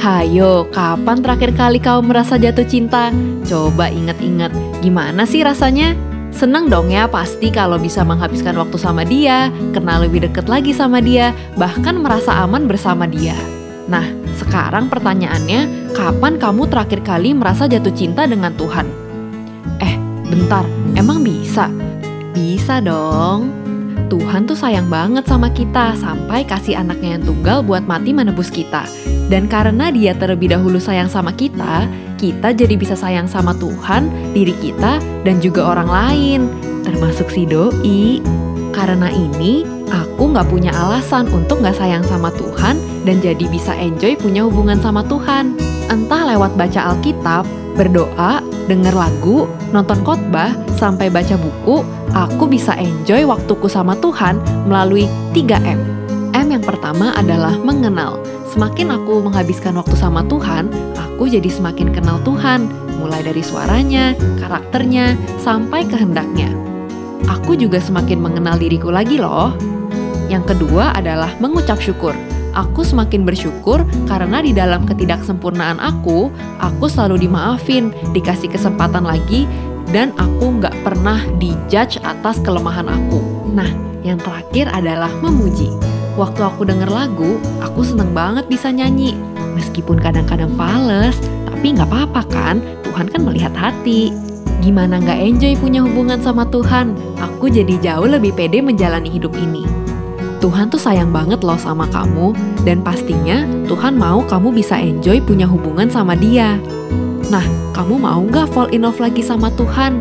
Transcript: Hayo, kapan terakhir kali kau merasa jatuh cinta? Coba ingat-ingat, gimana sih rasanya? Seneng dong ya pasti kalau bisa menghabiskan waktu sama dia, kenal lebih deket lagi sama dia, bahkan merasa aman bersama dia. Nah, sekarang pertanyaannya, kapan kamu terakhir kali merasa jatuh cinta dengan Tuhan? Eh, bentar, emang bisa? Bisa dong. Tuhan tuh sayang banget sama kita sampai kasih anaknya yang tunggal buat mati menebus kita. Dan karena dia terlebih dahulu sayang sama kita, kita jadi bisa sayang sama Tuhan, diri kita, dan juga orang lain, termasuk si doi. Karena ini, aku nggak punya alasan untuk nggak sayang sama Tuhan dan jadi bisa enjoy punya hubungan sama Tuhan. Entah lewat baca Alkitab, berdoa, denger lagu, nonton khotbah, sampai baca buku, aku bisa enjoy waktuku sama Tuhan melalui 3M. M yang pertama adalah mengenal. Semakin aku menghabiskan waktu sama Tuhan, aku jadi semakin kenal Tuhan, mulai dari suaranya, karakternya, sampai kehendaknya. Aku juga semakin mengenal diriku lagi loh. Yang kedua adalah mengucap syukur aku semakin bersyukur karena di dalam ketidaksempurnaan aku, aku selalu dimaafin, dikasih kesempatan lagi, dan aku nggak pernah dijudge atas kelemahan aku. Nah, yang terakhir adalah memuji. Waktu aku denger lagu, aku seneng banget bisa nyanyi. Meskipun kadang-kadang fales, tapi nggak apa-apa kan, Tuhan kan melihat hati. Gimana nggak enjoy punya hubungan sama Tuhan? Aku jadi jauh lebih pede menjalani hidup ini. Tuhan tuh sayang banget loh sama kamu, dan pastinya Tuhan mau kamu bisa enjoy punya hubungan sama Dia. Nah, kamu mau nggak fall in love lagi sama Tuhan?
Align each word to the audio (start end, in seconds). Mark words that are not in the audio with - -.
Hayo, 0.00 0.64
kapan 0.72 1.20
terakhir 1.20 1.52
kali 1.52 1.76
kau 1.76 2.00
merasa 2.00 2.40
jatuh 2.40 2.64
cinta? 2.64 3.12
Coba 3.44 3.92
ingat-ingat, 3.92 4.48
gimana 4.80 5.28
sih 5.28 5.44
rasanya? 5.44 5.92
Seneng 6.32 6.72
dong 6.72 6.88
ya 6.88 7.04
pasti 7.04 7.52
kalau 7.52 7.76
bisa 7.76 8.00
menghabiskan 8.00 8.56
waktu 8.56 8.80
sama 8.80 9.04
dia, 9.04 9.52
kenal 9.76 10.00
lebih 10.00 10.24
deket 10.24 10.48
lagi 10.48 10.72
sama 10.72 11.04
dia, 11.04 11.36
bahkan 11.60 12.00
merasa 12.00 12.32
aman 12.32 12.64
bersama 12.64 13.04
dia. 13.04 13.36
Nah, 13.92 14.08
sekarang 14.40 14.88
pertanyaannya, 14.88 15.92
kapan 15.92 16.40
kamu 16.40 16.64
terakhir 16.72 17.04
kali 17.04 17.36
merasa 17.36 17.68
jatuh 17.68 17.92
cinta 17.92 18.24
dengan 18.24 18.56
Tuhan? 18.56 18.88
Eh, 19.84 20.00
bentar, 20.32 20.64
emang 20.96 21.20
bisa? 21.20 21.68
Bisa 22.32 22.80
dong. 22.80 23.52
Tuhan 24.10 24.50
tuh 24.50 24.58
sayang 24.58 24.90
banget 24.90 25.22
sama 25.30 25.46
kita 25.54 25.94
sampai 25.94 26.42
kasih 26.42 26.74
anaknya 26.74 27.16
yang 27.16 27.22
tunggal 27.22 27.62
buat 27.62 27.86
mati 27.86 28.10
menebus 28.10 28.50
kita. 28.50 28.82
Dan 29.30 29.46
karena 29.46 29.94
dia 29.94 30.10
terlebih 30.18 30.50
dahulu 30.50 30.82
sayang 30.82 31.06
sama 31.06 31.30
kita, 31.30 31.86
kita 32.18 32.50
jadi 32.50 32.74
bisa 32.74 32.98
sayang 32.98 33.30
sama 33.30 33.54
Tuhan, 33.54 34.10
diri 34.34 34.52
kita, 34.58 34.98
dan 35.22 35.38
juga 35.38 35.70
orang 35.70 35.86
lain, 35.86 36.40
termasuk 36.82 37.30
si 37.30 37.46
doi. 37.46 38.18
Karena 38.74 39.06
ini, 39.06 39.62
aku 39.94 40.34
nggak 40.34 40.50
punya 40.50 40.74
alasan 40.74 41.30
untuk 41.30 41.62
nggak 41.62 41.78
sayang 41.78 42.02
sama 42.02 42.34
Tuhan 42.34 42.78
dan 43.06 43.22
jadi 43.22 43.46
bisa 43.46 43.74
enjoy 43.78 44.18
punya 44.18 44.42
hubungan 44.42 44.82
sama 44.82 45.06
Tuhan. 45.06 45.54
Entah 45.86 46.22
lewat 46.34 46.58
baca 46.58 46.94
Alkitab, 46.94 47.46
berdoa, 47.80 48.44
denger 48.68 48.92
lagu, 48.92 49.48
nonton 49.72 50.04
khotbah, 50.04 50.52
sampai 50.76 51.08
baca 51.08 51.40
buku, 51.40 51.80
aku 52.12 52.44
bisa 52.44 52.76
enjoy 52.76 53.24
waktuku 53.24 53.72
sama 53.72 53.96
Tuhan 54.04 54.36
melalui 54.68 55.08
3M. 55.32 55.80
M 56.36 56.46
yang 56.52 56.60
pertama 56.60 57.16
adalah 57.16 57.56
mengenal. 57.56 58.20
Semakin 58.52 58.92
aku 58.92 59.24
menghabiskan 59.24 59.80
waktu 59.80 59.96
sama 59.96 60.20
Tuhan, 60.28 60.68
aku 60.92 61.24
jadi 61.32 61.48
semakin 61.48 61.96
kenal 61.96 62.20
Tuhan, 62.20 62.68
mulai 63.00 63.24
dari 63.24 63.40
suaranya, 63.40 64.12
karakternya, 64.36 65.16
sampai 65.40 65.88
kehendaknya. 65.88 66.52
Aku 67.32 67.56
juga 67.56 67.80
semakin 67.80 68.20
mengenal 68.20 68.60
diriku 68.60 68.92
lagi 68.92 69.16
loh. 69.16 69.56
Yang 70.28 70.52
kedua 70.52 70.92
adalah 70.92 71.32
mengucap 71.40 71.80
syukur 71.80 72.12
aku 72.54 72.82
semakin 72.82 73.22
bersyukur 73.26 73.82
karena 74.06 74.42
di 74.42 74.50
dalam 74.54 74.86
ketidaksempurnaan 74.86 75.78
aku, 75.78 76.32
aku 76.58 76.86
selalu 76.86 77.28
dimaafin, 77.28 77.94
dikasih 78.14 78.50
kesempatan 78.50 79.06
lagi, 79.06 79.46
dan 79.90 80.14
aku 80.18 80.62
nggak 80.62 80.74
pernah 80.86 81.18
dijudge 81.42 81.98
atas 82.02 82.38
kelemahan 82.42 82.86
aku. 82.86 83.20
Nah, 83.50 83.68
yang 84.06 84.18
terakhir 84.22 84.70
adalah 84.70 85.10
memuji. 85.20 85.70
Waktu 86.18 86.42
aku 86.42 86.66
denger 86.66 86.90
lagu, 86.90 87.38
aku 87.62 87.86
seneng 87.86 88.10
banget 88.14 88.46
bisa 88.50 88.70
nyanyi. 88.70 89.14
Meskipun 89.54 89.98
kadang-kadang 89.98 90.50
fales, 90.54 91.18
tapi 91.46 91.74
nggak 91.74 91.90
apa-apa 91.90 92.22
kan, 92.30 92.56
Tuhan 92.86 93.06
kan 93.10 93.20
melihat 93.26 93.54
hati. 93.54 94.14
Gimana 94.60 95.00
nggak 95.00 95.16
enjoy 95.16 95.56
punya 95.56 95.80
hubungan 95.80 96.20
sama 96.20 96.44
Tuhan? 96.52 96.92
Aku 97.16 97.48
jadi 97.48 97.80
jauh 97.80 98.04
lebih 98.04 98.36
pede 98.36 98.60
menjalani 98.60 99.08
hidup 99.08 99.32
ini. 99.32 99.79
Tuhan 100.40 100.72
tuh 100.72 100.80
sayang 100.80 101.12
banget 101.12 101.44
loh 101.44 101.60
sama 101.60 101.84
kamu, 101.92 102.32
dan 102.64 102.80
pastinya 102.80 103.44
Tuhan 103.68 103.94
mau 104.00 104.24
kamu 104.24 104.56
bisa 104.56 104.80
enjoy 104.80 105.20
punya 105.20 105.44
hubungan 105.44 105.92
sama 105.92 106.16
Dia. 106.16 106.56
Nah, 107.28 107.44
kamu 107.76 108.00
mau 108.00 108.24
nggak 108.24 108.48
fall 108.56 108.72
in 108.72 108.88
love 108.88 108.98
lagi 108.98 109.20
sama 109.20 109.52
Tuhan? 109.54 110.00